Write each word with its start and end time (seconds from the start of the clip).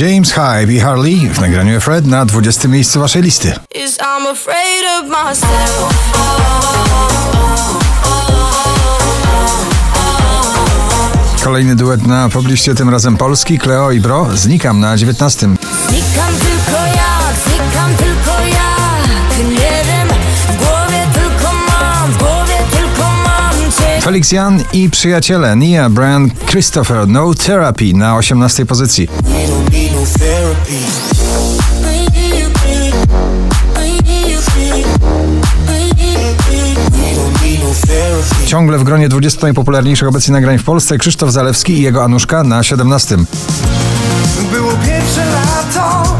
James 0.00 0.32
Hype 0.32 0.72
i 0.72 0.80
Harley 0.80 1.30
w 1.30 1.40
nagraniu 1.40 1.80
Fred 1.80 2.06
na 2.06 2.24
20 2.24 2.68
miejscu 2.68 3.00
waszej 3.00 3.22
listy. 3.22 3.52
Kolejny 11.44 11.76
duet 11.76 12.06
na 12.06 12.28
pobliście, 12.28 12.74
tym 12.74 12.88
razem 12.88 13.16
polski, 13.16 13.58
Cleo 13.58 13.90
i 13.90 14.00
Bro, 14.00 14.28
Znikam 14.34 14.80
na 14.80 14.96
19. 14.96 15.48
Znikam 15.88 16.34
tylko 16.34 16.87
Felix 24.08 24.32
Jan 24.32 24.62
i 24.72 24.90
przyjaciele 24.90 25.56
Nia, 25.56 25.90
Brian, 25.90 26.30
Christopher, 26.46 27.08
No 27.08 27.34
Therapy 27.34 27.92
na 27.94 28.16
18 28.16 28.66
pozycji. 28.66 29.08
Ciągle 38.46 38.78
w 38.78 38.84
gronie 38.84 39.08
20 39.08 39.40
najpopularniejszych 39.42 40.08
obecnie 40.08 40.32
nagrań 40.32 40.58
w 40.58 40.64
Polsce 40.64 40.98
Krzysztof 40.98 41.30
Zalewski 41.30 41.72
i 41.72 41.82
jego 41.82 42.04
Anuszka 42.04 42.44
na 42.44 42.62
17. 42.62 43.16
Było 44.52 44.72
pierwsze 44.72 45.24
lato, 45.26 46.17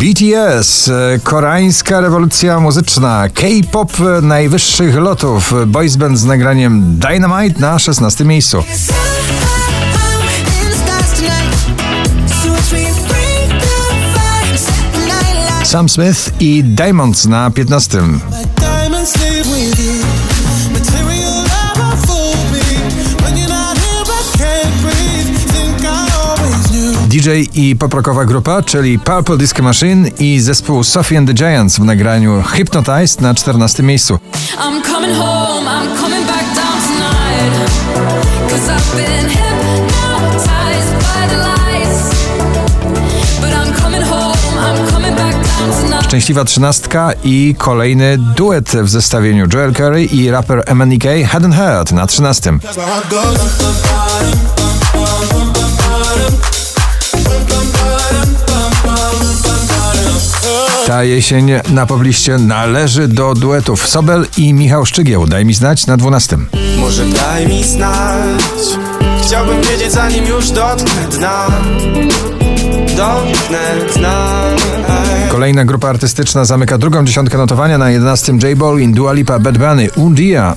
BTS, 0.00 0.88
e, 0.88 1.18
koreańska 1.22 2.00
rewolucja 2.00 2.60
muzyczna, 2.60 3.28
K-pop 3.34 3.92
najwyższych 4.22 4.94
lotów, 4.94 5.54
boys 5.66 5.96
band 5.96 6.18
z 6.18 6.24
nagraniem 6.24 6.98
Dynamite 6.98 7.60
na 7.60 7.78
16 7.78 8.24
miejscu. 8.24 8.62
Sam 15.64 15.88
Smith 15.88 16.30
i 16.40 16.64
Diamonds 16.64 17.26
na 17.26 17.50
15. 17.50 18.02
DJ 27.10 27.28
i 27.54 27.76
poprokowa 27.76 28.24
grupa, 28.24 28.62
czyli 28.62 28.98
Purple 28.98 29.36
Disco 29.36 29.62
Machine 29.62 30.08
i 30.08 30.40
zespół 30.40 30.84
Sophie 30.84 31.18
and 31.18 31.28
the 31.28 31.34
Giants 31.34 31.78
w 31.78 31.84
nagraniu 31.84 32.42
Hypnotized 32.42 33.20
na 33.20 33.34
14 33.34 33.82
miejscu. 33.82 34.18
Szczęśliwa 46.02 46.44
trzynastka 46.44 47.12
i 47.24 47.54
kolejny 47.58 48.18
duet 48.18 48.70
w 48.82 48.88
zestawieniu 48.88 49.46
Joel 49.52 49.74
Curry 49.74 50.04
i 50.04 50.30
raper 50.30 50.74
MNEK 50.74 51.04
Head 51.04 51.44
and 51.44 51.54
Heart 51.54 51.92
na 51.92 52.06
13. 52.06 52.58
Ta 60.90 61.04
jesień 61.04 61.50
na 61.68 61.86
pobliście 61.86 62.38
należy 62.38 63.08
do 63.08 63.34
duetów 63.34 63.88
Sobel 63.88 64.26
i 64.36 64.54
Michał 64.54 64.86
Szczygieł. 64.86 65.26
Daj 65.26 65.44
mi 65.44 65.54
znać 65.54 65.86
na 65.86 65.96
12. 65.96 66.38
Może 66.78 67.04
daj 67.04 67.46
mi 67.46 67.64
znać 67.64 68.42
Chciałbym 69.22 69.62
wiedzieć 69.62 69.92
zanim 69.92 70.26
już 70.26 70.50
dotknę 70.50 71.08
dna 71.10 71.46
Dotknę 72.96 73.74
dna 73.96 74.42
Kolejna 75.28 75.64
grupa 75.64 75.88
artystyczna 75.88 76.44
zamyka 76.44 76.78
drugą 76.78 77.04
dziesiątkę 77.04 77.38
notowania 77.38 77.78
na 77.78 77.90
11. 77.90 78.32
J 78.32 78.58
Balvin, 78.58 78.92
Dua 78.92 79.12
Lipa, 79.12 79.38
Bad 79.38 79.58
Bunny, 79.58 79.90
Undia. 79.96 80.56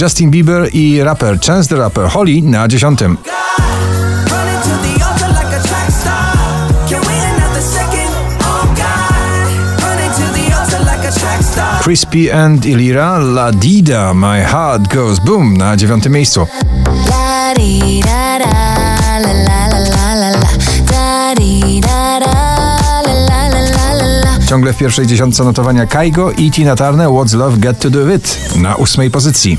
Justin 0.00 0.30
Bieber 0.30 0.68
i 0.72 1.02
raper 1.02 1.40
Chance 1.40 1.68
the 1.68 1.76
Rapper 1.76 2.08
Holly 2.08 2.42
na 2.42 2.68
10. 2.68 2.98
Crispy 11.90 12.30
and 12.30 12.64
Ilira 12.64 13.18
La 13.18 13.50
Dida 13.50 14.14
My 14.14 14.44
Heart 14.44 14.94
Goes 14.94 15.18
Boom 15.18 15.56
na 15.56 15.76
9. 15.76 16.08
miejscu. 16.08 16.46
Ciągle 24.48 24.72
w 24.72 24.76
pierwszej 24.76 25.06
dziesiątce 25.06 25.44
notowania 25.44 25.86
Kaigo 25.86 26.32
i 26.32 26.50
Tina 26.50 26.76
Turner 26.76 27.08
What's 27.08 27.36
Love 27.36 27.56
Got 27.56 27.78
To 27.78 27.90
Do 27.90 28.06
With 28.06 28.56
na 28.56 28.76
ósmej 28.76 29.10
pozycji. 29.10 29.58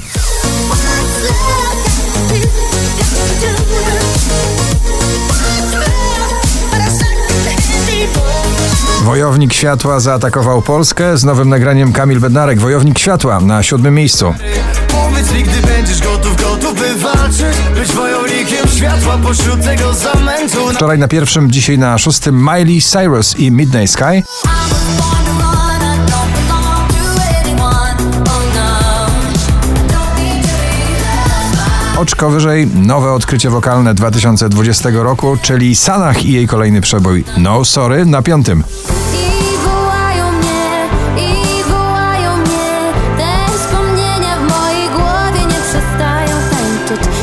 Wojownik 9.01 9.53
Światła 9.53 10.00
zaatakował 10.00 10.62
Polskę 10.62 11.17
z 11.17 11.23
nowym 11.23 11.50
nagraniem 11.50 11.94
Kamil 11.94 12.19
Bednarek 12.19 12.59
Wojownik 12.59 13.00
Światła 13.00 13.39
na 13.39 13.63
siódmym 13.63 13.95
miejscu. 13.95 14.34
Powiedz 14.88 15.34
mi, 15.34 15.44
gdy 15.44 15.67
będziesz 15.67 16.01
gotów, 16.01 16.35
gotów 16.35 16.79
by 16.79 16.95
walczyć 16.95 17.57
Być 17.75 17.91
wojownikiem 17.91 18.67
światła 18.67 19.17
pośród 19.17 19.63
tego 19.63 19.94
zamętu 19.94 20.69
Wczoraj 20.73 21.00
na 21.00 21.07
pierwszym, 21.07 21.51
dzisiaj 21.51 21.78
na 21.78 21.97
szóstym 21.97 22.35
Miley 22.35 22.81
Cyrus 22.81 23.39
i 23.39 23.51
Midnight 23.51 23.94
Sky. 23.94 24.23
Oczko 32.01 32.29
wyżej 32.29 32.67
nowe 32.67 33.13
odkrycie 33.13 33.50
wokalne 33.50 33.94
2020 33.94 34.89
roku, 34.94 35.38
czyli 35.41 35.75
Sanach 35.75 36.25
i 36.25 36.31
jej 36.31 36.47
kolejny 36.47 36.81
przebój 36.81 37.23
No 37.38 37.66
Sorry 37.66 38.06
na 38.06 38.22
piątym. 38.22 38.63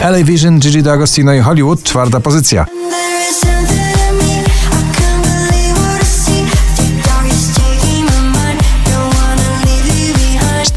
LA 0.02 0.24
Vision, 0.24 0.58
Gigi 0.58 0.82
D'Agostino 0.82 1.34
i 1.34 1.40
Hollywood, 1.40 1.82
czwarta 1.82 2.20
pozycja. 2.20 2.66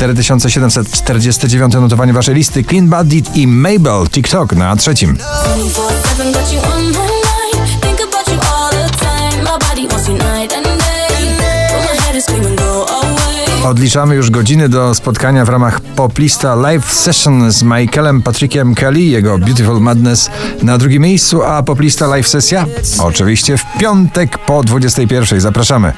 4749 0.02 1.74
notowanie 1.74 2.14
waszej 2.14 2.36
listy 2.36 2.64
Clean 2.64 2.88
Bandit 2.88 3.36
i 3.36 3.48
Mabel 3.48 4.08
TikTok 4.12 4.54
na 4.54 4.76
trzecim. 4.76 5.18
24/7 5.18 6.34
got 6.34 6.54
you 6.54 6.60
on 6.60 6.84
my 6.84 6.90
mind. 6.90 7.82
Think 7.82 8.00
about 8.02 8.28
you 8.28 8.40
all 8.54 8.72
the 8.72 8.90
time. 8.98 9.44
My 9.44 9.60
body 9.70 9.88
wants 9.88 10.08
you 10.08 10.14
night 10.14 10.54
and 10.54 10.66
day. 10.66 11.38
But 11.72 11.92
my 11.92 12.02
head 12.02 12.16
is 12.16 12.24
screaming, 12.24 12.60
go 12.60 12.86
away. 12.90 13.64
Odliczamy 13.64 14.16
już 14.16 14.32
godziny 14.32 14.70
do 14.70 14.96
spotkania 14.96 15.46
w 15.46 15.50
ramach 15.50 15.82
poplista 15.82 16.56
live 16.56 16.94
session 16.94 17.52
z 17.52 17.64
Michaelem 17.64 18.22
Patrickiem 18.22 18.76
Kelly, 18.76 19.02
jego 19.02 19.38
Beautiful 19.38 19.82
Madness 19.82 20.30
na 20.64 20.78
drugim 20.78 21.02
miejscu, 21.04 21.44
a 21.44 21.64
poplista 21.64 22.08
live 22.08 22.28
sesja 22.28 22.66
oczywiście 23.00 23.58
w 23.58 23.64
piątek 23.80 24.38
po 24.38 24.64
21. 24.64 25.40
Zapraszamy. 25.40 25.94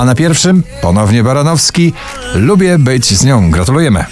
A 0.00 0.04
na 0.04 0.14
pierwszym 0.14 0.62
ponownie 0.82 1.22
Baranowski. 1.22 1.92
Lubię 2.34 2.78
być 2.78 3.18
z 3.18 3.24
nią. 3.24 3.50
Gratulujemy. 3.50 4.04